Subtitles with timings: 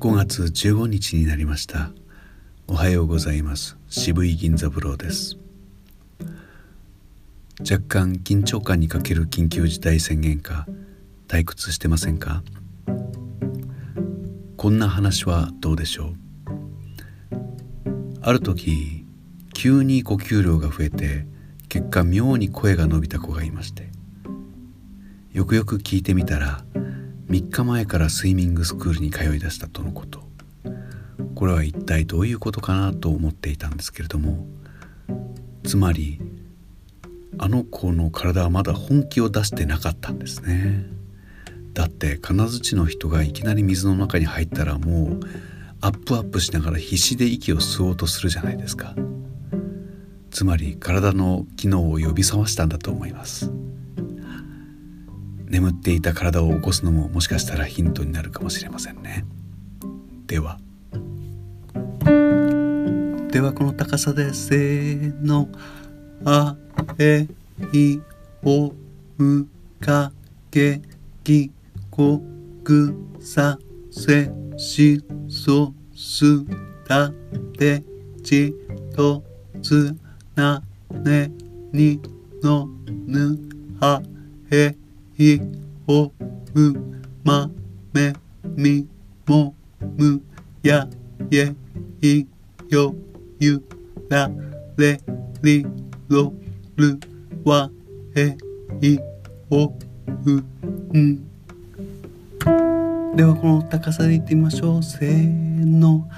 [0.00, 1.90] 5月15日になりました。
[2.68, 3.76] おはようございます。
[3.88, 5.36] 渋井銀座風呂です。
[7.68, 10.68] 若干緊張感に欠ける緊急事態宣言下
[11.26, 12.44] 退屈してませんか？
[14.56, 16.14] こんな話はどうでしょう？
[18.22, 19.04] ある時
[19.52, 21.26] 急に呼吸量が増えて
[21.68, 23.88] 結果妙に声が伸びた子がいまして
[25.32, 26.64] よくよく聞いてみたら
[27.28, 30.26] 3日前からスイミングスクールに通い出したとのこと。
[31.34, 34.46] これは一体どういうことかなと思っていたんですけれども。
[35.64, 36.20] つまり
[37.36, 40.86] あの子の体はまだ本気を出してなかったんですね。
[41.74, 45.20] だって金槌の人がいきなり水の中に入ったらもう
[45.80, 48.94] アップアップしながら必死で息を吸おうとするじゃないですか。
[50.30, 53.52] つまり体の機能を呼び覚ましたんだと思います。
[55.48, 59.24] 眠っていた体を起こすのももしかしたらヒントになるかもしれませんね。
[60.26, 60.58] では。
[63.30, 65.48] ではこの高さでせーの。
[66.24, 66.56] あ
[66.98, 67.28] え
[67.72, 68.00] い
[68.42, 68.72] お
[69.18, 69.46] う
[69.80, 70.12] か
[70.50, 70.82] け
[71.22, 71.50] き
[71.90, 72.20] こ
[72.64, 73.58] くさ
[73.90, 76.44] せしそす
[76.86, 77.12] た
[77.56, 77.84] て
[78.24, 78.54] ち
[78.96, 79.22] と
[79.62, 79.94] つ
[80.34, 81.30] なね
[81.72, 82.00] に
[82.42, 82.68] の
[83.06, 83.38] ぬ
[83.80, 84.02] は
[84.50, 84.87] へ。
[85.18, 85.40] い
[85.88, 86.12] おう
[87.24, 87.50] ま
[87.92, 88.12] め
[88.56, 88.86] み
[89.26, 89.52] も
[89.96, 90.22] む
[90.62, 90.88] や
[91.32, 91.52] え
[92.00, 92.24] い
[92.68, 92.94] よ
[93.40, 93.60] ゆ
[94.08, 94.30] ら
[94.76, 95.00] れ
[95.42, 95.66] り
[96.08, 96.32] ろ
[96.76, 97.00] る
[97.44, 97.68] わ
[98.14, 98.36] え
[98.80, 98.98] い
[99.50, 99.72] お
[100.24, 101.28] うん。
[103.16, 104.82] ではこの高さでいってみましょう。
[104.84, 106.08] せーの。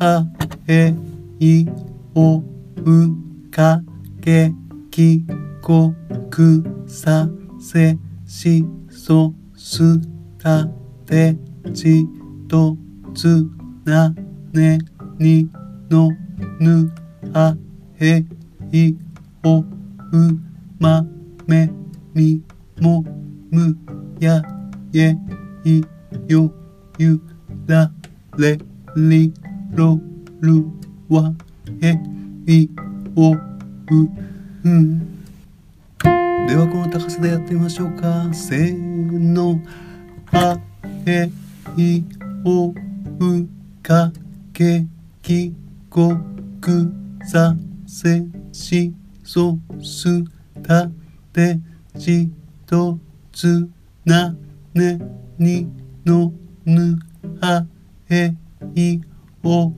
[0.00, 0.26] あ
[0.66, 0.92] え
[1.38, 1.68] い
[2.16, 2.44] おう
[3.52, 3.80] か
[4.20, 4.52] け
[4.90, 5.24] き
[5.62, 5.94] こ
[6.28, 7.28] くさ
[7.60, 7.96] せ。
[8.32, 10.00] しそす
[10.38, 10.64] た
[11.04, 11.36] て
[11.74, 12.06] ち
[12.48, 12.74] と
[13.14, 13.46] つ
[13.84, 14.14] な
[14.54, 14.78] ね
[15.18, 15.50] に
[15.90, 16.08] の
[16.58, 16.90] ぬ
[17.34, 17.54] あ
[18.00, 18.24] へ
[18.72, 18.96] い
[19.44, 19.66] おう
[20.78, 21.04] ま
[21.46, 21.70] め
[22.14, 22.42] み
[22.80, 23.04] も
[23.50, 23.76] む
[24.18, 24.42] や
[24.94, 25.14] え
[25.64, 25.82] い
[26.26, 26.50] よ
[26.98, 27.20] ゆ
[27.66, 27.92] ら
[28.38, 28.58] れ
[28.96, 29.34] り
[29.74, 30.00] ろ
[30.40, 30.64] る
[31.10, 31.34] わ
[31.82, 31.92] え
[32.50, 32.70] い
[33.14, 33.40] おう
[34.64, 35.21] うん。
[36.46, 38.32] ではこの高さでやってみましょうか。
[38.32, 39.60] せーの。
[40.32, 40.58] あ
[41.06, 41.30] え
[41.76, 42.02] い
[42.44, 42.74] おう
[43.82, 44.10] か
[44.52, 44.86] け
[45.20, 45.54] き
[45.90, 46.16] こ
[46.60, 46.90] く
[47.26, 47.54] さ
[47.86, 50.24] せしそす
[50.62, 50.88] た
[51.32, 51.58] て
[51.98, 52.30] ち
[52.66, 52.98] と
[53.30, 53.68] つ
[54.06, 54.34] な
[54.74, 54.98] ね
[55.38, 55.68] に
[56.06, 56.32] の
[56.64, 56.98] ぬ
[57.40, 57.66] は
[58.08, 58.34] へ
[58.74, 59.00] い
[59.44, 59.74] おう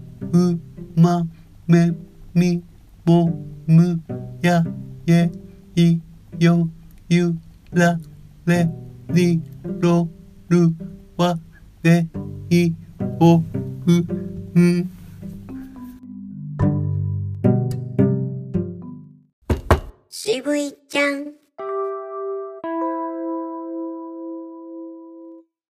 [0.95, 1.27] ま
[1.67, 1.93] め
[2.33, 2.63] み
[3.05, 3.31] も
[3.67, 4.01] む
[4.41, 4.63] や
[5.09, 5.31] え
[5.75, 6.01] い
[6.39, 6.69] よ
[7.09, 7.35] ゆ
[7.73, 7.99] ら
[8.47, 8.69] れ
[9.11, 9.41] り
[9.81, 10.09] ろ
[10.49, 10.69] る
[11.17, 11.39] わ
[11.83, 12.07] で
[12.51, 12.73] い
[13.21, 13.41] お
[13.85, 13.93] く
[14.61, 14.91] ん。
[20.09, 21.44] 渋いちゃん。